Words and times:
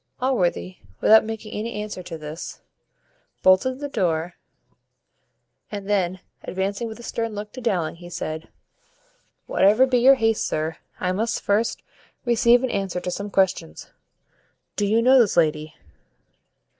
Allworthy, 0.19 0.77
without 0.99 1.23
making 1.23 1.53
any 1.53 1.75
answer 1.75 2.01
to 2.01 2.17
this, 2.17 2.59
bolted 3.43 3.75
the 3.77 3.87
door, 3.87 4.33
and 5.71 5.87
then, 5.87 6.21
advancing 6.41 6.87
with 6.87 6.99
a 6.99 7.03
stern 7.03 7.35
look 7.35 7.51
to 7.53 7.61
Dowling, 7.61 7.97
he 7.97 8.09
said, 8.09 8.49
"Whatever 9.45 9.85
be 9.85 9.99
your 9.99 10.15
haste, 10.15 10.47
sir, 10.47 10.77
I 10.99 11.11
must 11.11 11.43
first 11.43 11.83
receive 12.25 12.63
an 12.63 12.71
answer 12.71 12.99
to 12.99 13.11
some 13.11 13.29
questions. 13.29 13.91
Do 14.75 14.87
you 14.87 15.03
know 15.03 15.19
this 15.19 15.37
lady?" 15.37 15.75